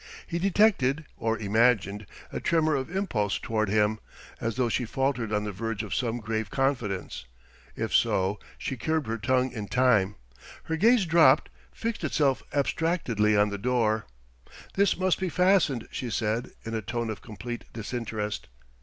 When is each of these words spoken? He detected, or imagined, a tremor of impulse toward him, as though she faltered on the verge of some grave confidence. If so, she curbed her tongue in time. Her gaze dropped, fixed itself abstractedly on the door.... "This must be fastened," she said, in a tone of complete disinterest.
He 0.25 0.39
detected, 0.39 1.05
or 1.15 1.37
imagined, 1.37 2.07
a 2.33 2.39
tremor 2.39 2.75
of 2.75 2.89
impulse 2.89 3.37
toward 3.37 3.69
him, 3.69 3.99
as 4.39 4.55
though 4.55 4.67
she 4.67 4.83
faltered 4.83 5.31
on 5.31 5.43
the 5.43 5.51
verge 5.51 5.83
of 5.83 5.93
some 5.93 6.17
grave 6.17 6.49
confidence. 6.49 7.25
If 7.75 7.93
so, 7.93 8.39
she 8.57 8.77
curbed 8.77 9.05
her 9.05 9.19
tongue 9.19 9.51
in 9.51 9.67
time. 9.67 10.15
Her 10.63 10.75
gaze 10.75 11.05
dropped, 11.05 11.49
fixed 11.71 12.03
itself 12.03 12.41
abstractedly 12.51 13.37
on 13.37 13.49
the 13.51 13.59
door.... 13.59 14.07
"This 14.73 14.97
must 14.97 15.19
be 15.19 15.29
fastened," 15.29 15.87
she 15.91 16.09
said, 16.09 16.49
in 16.65 16.73
a 16.73 16.81
tone 16.81 17.11
of 17.11 17.21
complete 17.21 17.65
disinterest. 17.71 18.47